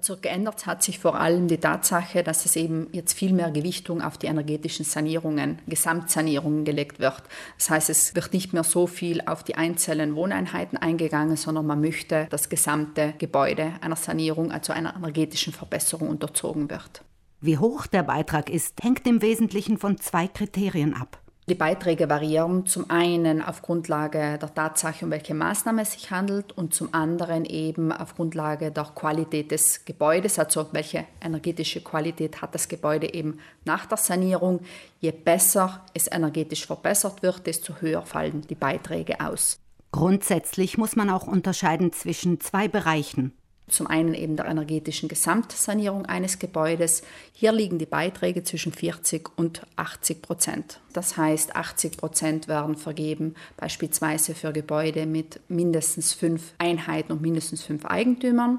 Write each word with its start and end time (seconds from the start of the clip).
Also 0.00 0.16
geändert 0.16 0.64
hat 0.64 0.82
sich 0.82 0.98
vor 0.98 1.20
allem 1.20 1.46
die 1.46 1.58
Tatsache, 1.58 2.22
dass 2.22 2.46
es 2.46 2.56
eben 2.56 2.88
jetzt 2.92 3.12
viel 3.12 3.34
mehr 3.34 3.50
Gewichtung 3.50 4.00
auf 4.00 4.16
die 4.16 4.28
energetischen 4.28 4.86
Sanierungen, 4.86 5.58
Gesamtsanierungen 5.66 6.64
gelegt 6.64 7.00
wird. 7.00 7.22
Das 7.58 7.68
heißt, 7.68 7.90
es 7.90 8.14
wird 8.14 8.32
nicht 8.32 8.54
mehr 8.54 8.64
so 8.64 8.86
viel 8.86 9.20
auf 9.20 9.44
die 9.44 9.56
einzelnen 9.56 10.16
Wohneinheiten 10.16 10.78
eingegangen, 10.78 11.36
sondern 11.36 11.66
man 11.66 11.82
möchte 11.82 12.28
das 12.30 12.48
gesamte 12.48 13.12
Gebäude 13.18 13.74
einer 13.82 13.94
Sanierung, 13.94 14.52
also 14.52 14.72
einer 14.72 14.96
energetischen 14.96 15.52
Verbesserung 15.52 16.08
unterzogen 16.08 16.70
wird. 16.70 17.02
Wie 17.42 17.58
hoch 17.58 17.86
der 17.86 18.02
Beitrag 18.02 18.48
ist, 18.48 18.82
hängt 18.82 19.06
im 19.06 19.20
Wesentlichen 19.20 19.76
von 19.76 19.98
zwei 19.98 20.28
Kriterien 20.28 20.94
ab. 20.94 21.19
Die 21.50 21.56
Beiträge 21.56 22.08
variieren 22.08 22.64
zum 22.64 22.88
einen 22.90 23.42
auf 23.42 23.60
Grundlage 23.60 24.38
der 24.40 24.54
Tatsache, 24.54 25.04
um 25.04 25.10
welche 25.10 25.34
Maßnahme 25.34 25.82
es 25.82 25.94
sich 25.94 26.12
handelt 26.12 26.52
und 26.52 26.72
zum 26.72 26.94
anderen 26.94 27.44
eben 27.44 27.90
auf 27.90 28.14
Grundlage 28.14 28.70
der 28.70 28.84
Qualität 28.84 29.50
des 29.50 29.84
Gebäudes, 29.84 30.38
also 30.38 30.68
welche 30.70 31.06
energetische 31.20 31.80
Qualität 31.82 32.40
hat 32.40 32.54
das 32.54 32.68
Gebäude 32.68 33.12
eben 33.12 33.40
nach 33.64 33.86
der 33.86 33.98
Sanierung. 33.98 34.60
Je 35.00 35.10
besser 35.10 35.84
es 35.92 36.06
energetisch 36.06 36.64
verbessert 36.64 37.20
wird, 37.24 37.44
desto 37.48 37.74
höher 37.80 38.02
fallen 38.02 38.42
die 38.48 38.54
Beiträge 38.54 39.18
aus. 39.18 39.58
Grundsätzlich 39.90 40.78
muss 40.78 40.94
man 40.94 41.10
auch 41.10 41.26
unterscheiden 41.26 41.92
zwischen 41.92 42.38
zwei 42.38 42.68
Bereichen. 42.68 43.32
Zum 43.70 43.86
einen 43.86 44.14
eben 44.14 44.36
der 44.36 44.46
energetischen 44.46 45.08
Gesamtsanierung 45.08 46.06
eines 46.06 46.38
Gebäudes. 46.38 47.02
Hier 47.32 47.52
liegen 47.52 47.78
die 47.78 47.86
Beiträge 47.86 48.42
zwischen 48.42 48.72
40 48.72 49.30
und 49.36 49.62
80 49.76 50.22
Prozent. 50.22 50.80
Das 50.92 51.16
heißt, 51.16 51.54
80 51.54 51.96
Prozent 51.96 52.48
werden 52.48 52.76
vergeben 52.76 53.34
beispielsweise 53.56 54.34
für 54.34 54.52
Gebäude 54.52 55.06
mit 55.06 55.40
mindestens 55.48 56.12
fünf 56.12 56.52
Einheiten 56.58 57.12
und 57.12 57.22
mindestens 57.22 57.62
fünf 57.62 57.86
Eigentümern. 57.86 58.58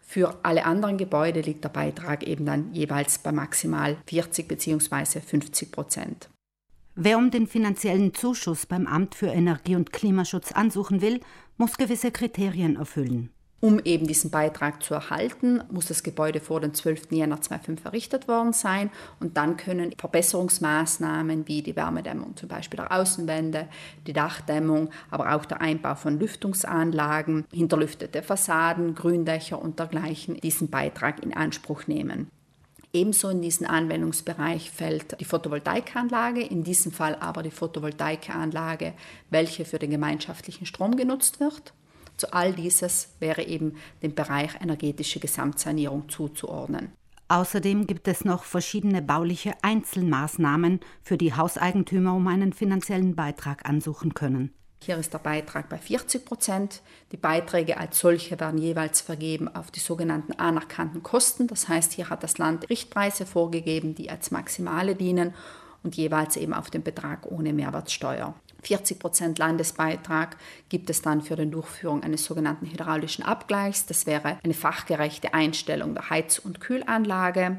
Für 0.00 0.36
alle 0.42 0.64
anderen 0.64 0.96
Gebäude 0.96 1.42
liegt 1.42 1.64
der 1.64 1.68
Beitrag 1.68 2.26
eben 2.26 2.46
dann 2.46 2.72
jeweils 2.72 3.18
bei 3.18 3.30
maximal 3.30 3.98
40 4.06 4.48
bzw. 4.48 5.20
50 5.20 5.70
Prozent. 5.70 6.30
Wer 6.94 7.18
um 7.18 7.30
den 7.30 7.46
finanziellen 7.46 8.14
Zuschuss 8.14 8.64
beim 8.64 8.86
Amt 8.86 9.14
für 9.14 9.28
Energie 9.28 9.76
und 9.76 9.92
Klimaschutz 9.92 10.50
ansuchen 10.52 11.02
will, 11.02 11.20
muss 11.58 11.76
gewisse 11.76 12.10
Kriterien 12.10 12.76
erfüllen. 12.76 13.30
Um 13.60 13.80
eben 13.80 14.06
diesen 14.06 14.30
Beitrag 14.30 14.84
zu 14.84 14.94
erhalten, 14.94 15.64
muss 15.68 15.86
das 15.86 16.04
Gebäude 16.04 16.38
vor 16.38 16.60
dem 16.60 16.74
12. 16.74 17.10
Jänner 17.10 17.40
2005 17.40 17.84
errichtet 17.84 18.28
worden 18.28 18.52
sein 18.52 18.90
und 19.18 19.36
dann 19.36 19.56
können 19.56 19.92
Verbesserungsmaßnahmen 19.98 21.48
wie 21.48 21.62
die 21.62 21.74
Wärmedämmung 21.74 22.36
zum 22.36 22.48
Beispiel 22.48 22.76
der 22.76 22.92
Außenwände, 22.92 23.68
die 24.06 24.12
Dachdämmung, 24.12 24.90
aber 25.10 25.34
auch 25.34 25.44
der 25.44 25.60
Einbau 25.60 25.96
von 25.96 26.20
Lüftungsanlagen, 26.20 27.46
hinterlüftete 27.52 28.22
Fassaden, 28.22 28.94
Gründächer 28.94 29.60
und 29.60 29.80
dergleichen 29.80 30.36
diesen 30.36 30.70
Beitrag 30.70 31.20
in 31.24 31.36
Anspruch 31.36 31.88
nehmen. 31.88 32.30
Ebenso 32.92 33.28
in 33.28 33.42
diesen 33.42 33.66
Anwendungsbereich 33.66 34.70
fällt 34.70 35.20
die 35.20 35.24
Photovoltaikanlage, 35.24 36.42
in 36.42 36.62
diesem 36.62 36.92
Fall 36.92 37.16
aber 37.16 37.42
die 37.42 37.50
Photovoltaikanlage, 37.50 38.94
welche 39.30 39.64
für 39.64 39.80
den 39.80 39.90
gemeinschaftlichen 39.90 40.64
Strom 40.64 40.96
genutzt 40.96 41.40
wird. 41.40 41.74
Zu 42.18 42.32
all 42.34 42.52
dieses 42.52 43.14
wäre 43.20 43.42
eben 43.42 43.76
dem 44.02 44.14
Bereich 44.14 44.60
energetische 44.60 45.20
Gesamtsanierung 45.20 46.08
zuzuordnen. 46.08 46.92
Außerdem 47.28 47.86
gibt 47.86 48.08
es 48.08 48.24
noch 48.24 48.44
verschiedene 48.44 49.02
bauliche 49.02 49.52
Einzelmaßnahmen, 49.62 50.80
für 51.02 51.16
die 51.16 51.34
Hauseigentümer 51.34 52.14
um 52.14 52.26
einen 52.26 52.52
finanziellen 52.52 53.14
Beitrag 53.14 53.68
ansuchen 53.68 54.14
können. 54.14 54.52
Hier 54.82 54.96
ist 54.96 55.12
der 55.12 55.18
Beitrag 55.18 55.68
bei 55.68 55.78
40 55.78 56.24
Prozent. 56.24 56.82
Die 57.12 57.16
Beiträge 57.16 57.78
als 57.78 57.98
solche 57.98 58.40
werden 58.40 58.58
jeweils 58.58 59.00
vergeben 59.00 59.48
auf 59.54 59.70
die 59.70 59.80
sogenannten 59.80 60.32
anerkannten 60.32 61.02
Kosten. 61.02 61.46
Das 61.46 61.68
heißt, 61.68 61.92
hier 61.92 62.10
hat 62.10 62.22
das 62.22 62.38
Land 62.38 62.70
Richtpreise 62.70 63.26
vorgegeben, 63.26 63.94
die 63.94 64.10
als 64.10 64.30
Maximale 64.30 64.94
dienen 64.94 65.34
und 65.82 65.96
jeweils 65.96 66.36
eben 66.36 66.54
auf 66.54 66.70
den 66.70 66.82
Betrag 66.82 67.26
ohne 67.26 67.52
Mehrwertsteuer. 67.52 68.34
40 68.62 68.98
Prozent 68.98 69.38
Landesbeitrag 69.38 70.36
gibt 70.68 70.90
es 70.90 71.02
dann 71.02 71.22
für 71.22 71.36
die 71.36 71.50
Durchführung 71.50 72.02
eines 72.02 72.24
sogenannten 72.24 72.66
hydraulischen 72.66 73.24
Abgleichs. 73.24 73.86
Das 73.86 74.06
wäre 74.06 74.38
eine 74.42 74.54
fachgerechte 74.54 75.34
Einstellung 75.34 75.94
der 75.94 76.10
Heiz- 76.10 76.38
und 76.38 76.60
Kühlanlage 76.60 77.58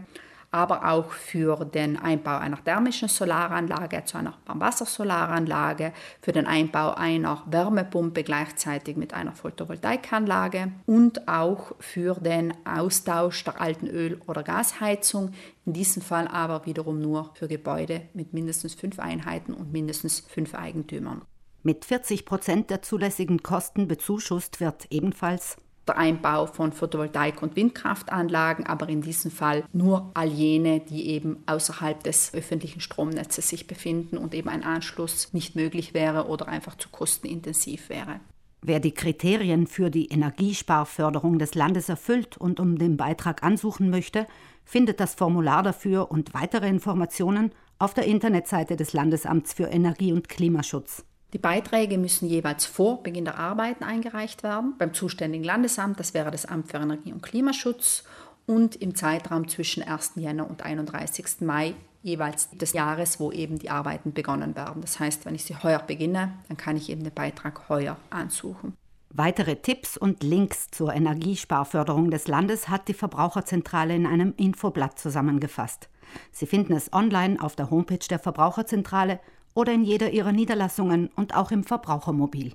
aber 0.52 0.90
auch 0.90 1.12
für 1.12 1.66
den 1.66 1.98
Einbau 1.98 2.38
einer 2.38 2.64
thermischen 2.64 3.08
Solaranlage, 3.08 3.98
also 3.98 4.18
einer 4.18 4.34
Warmwassersolaranlage, 4.46 5.94
für 6.22 6.32
den 6.32 6.48
Einbau 6.48 6.94
einer 6.94 7.44
Wärmepumpe 7.48 8.24
gleichzeitig 8.24 8.98
mit 8.98 9.14
einer 9.14 9.34
Photovoltaikanlage 9.34 10.72
und 10.86 11.28
auch 11.28 11.74
für 11.80 12.16
den 12.16 12.54
Austausch 12.66 13.44
der 13.44 13.62
alten 13.62 13.88
Öl- 13.88 14.22
oder 14.28 14.44
Gasheizung, 14.44 15.34
in 15.66 15.74
diesem 15.74 16.02
Fall 16.02 16.28
aber 16.28 16.66
wiederum 16.66 17.00
nur 17.00 17.32
für 17.36 17.48
Gebäude 17.48 18.02
mit 18.14 18.34
mindestens 18.34 18.74
fünf 18.74 19.00
Einheiten 19.00 19.54
und 19.54 19.72
mindestens 19.72 20.22
fünf 20.22 20.56
Eigentümern. 20.56 21.22
Mit 21.62 21.86
40 21.86 22.26
Prozent 22.26 22.70
der 22.70 22.82
zulässigen 22.82 23.44
Kosten 23.44 23.88
bezuschusst 23.88 24.62
wird 24.62 24.88
ebenfalls 24.92 25.58
der 25.90 25.98
Einbau 25.98 26.46
von 26.46 26.72
Photovoltaik- 26.72 27.42
und 27.42 27.56
Windkraftanlagen, 27.56 28.66
aber 28.68 28.88
in 28.88 29.02
diesem 29.02 29.32
Fall 29.32 29.64
nur 29.74 30.12
all 30.14 30.30
jene, 30.30 30.80
die 30.80 31.08
eben 31.10 31.44
außerhalb 31.48 32.04
des 32.04 32.34
öffentlichen 32.34 32.80
Stromnetzes 32.80 33.50
sich 33.50 33.68
befinden 33.68 34.18
und 34.18 34.34
eben 34.34 34.50
ein 34.50 34.64
Anschluss 34.64 35.34
nicht 35.34 35.56
möglich 35.56 35.94
wäre 35.94 36.28
oder 36.28 36.48
einfach 36.48 36.76
zu 36.78 36.90
kostenintensiv 36.90 37.90
wäre. 37.90 38.20
Wer 38.62 38.80
die 38.80 38.92
Kriterien 38.92 39.68
für 39.68 39.90
die 39.90 40.08
Energiesparförderung 40.08 41.40
des 41.40 41.56
Landes 41.56 41.90
erfüllt 41.90 42.38
und 42.38 42.60
um 42.60 42.78
den 42.78 42.98
Beitrag 42.98 43.42
ansuchen 43.42 43.90
möchte, 43.90 44.28
findet 44.66 45.00
das 45.00 45.16
Formular 45.16 45.64
dafür 45.64 46.12
und 46.12 46.34
weitere 46.34 46.68
Informationen 46.68 47.52
auf 47.80 47.94
der 47.94 48.06
Internetseite 48.06 48.76
des 48.76 48.94
Landesamts 48.94 49.54
für 49.54 49.66
Energie 49.66 50.12
und 50.12 50.28
Klimaschutz. 50.28 51.06
Die 51.34 51.38
Beiträge 51.38 51.98
müssen 51.98 52.28
jeweils 52.28 52.66
vor 52.66 53.04
Beginn 53.04 53.26
der 53.26 53.38
Arbeiten 53.38 53.84
eingereicht 53.84 54.42
werden 54.42 54.74
beim 54.78 54.94
zuständigen 54.94 55.44
Landesamt, 55.44 56.00
das 56.00 56.14
wäre 56.14 56.32
das 56.32 56.46
Amt 56.46 56.72
für 56.72 56.78
Energie 56.78 57.14
und 57.14 57.22
Klimaschutz, 57.22 58.04
und 58.48 58.76
im 58.78 58.96
Zeitraum 58.96 59.48
zwischen 59.48 59.84
1. 59.84 60.14
Jänner 60.16 60.50
und 60.50 60.64
31. 60.64 61.42
Mai 61.42 61.76
jeweils 62.02 62.50
des 62.50 62.74
Jahres, 62.74 63.20
wo 63.20 63.32
eben 63.32 63.60
die 63.60 63.70
Arbeiten 63.70 64.12
begonnen 64.12 64.56
werden. 64.56 64.82
Das 64.82 65.00
heißt, 65.00 65.26
wenn 65.26 65.36
ich 65.36 65.46
sie 65.46 65.56
heuer 65.56 65.78
beginne, 65.80 66.34
dann 66.48 66.58
kann 66.58 66.76
ich 66.76 66.90
eben 66.90 67.04
den 67.04 67.14
Beitrag 67.14 67.70
heuer 67.70 67.98
ansuchen. 68.10 68.74
Weitere 69.12 69.56
Tipps 69.58 69.98
und 69.98 70.24
Links 70.24 70.70
zur 70.72 70.94
Energiesparförderung 70.94 72.10
des 72.10 72.28
Landes 72.28 72.70
hat 72.70 72.88
die 72.88 72.94
Verbraucherzentrale 72.94 73.96
in 73.96 74.08
einem 74.08 74.34
Infoblatt 74.38 74.98
zusammengefasst. 74.98 75.90
Sie 76.32 76.48
finden 76.48 76.74
es 76.74 76.92
online 76.92 77.40
auf 77.40 77.56
der 77.56 77.70
Homepage 77.70 78.08
der 78.10 78.20
Verbraucherzentrale 78.20 79.20
oder 79.54 79.74
in 79.74 79.84
jeder 79.84 80.12
ihrer 80.12 80.32
Niederlassungen 80.32 81.10
und 81.16 81.36
auch 81.36 81.52
im 81.52 81.64
Verbrauchermobil. 81.64 82.54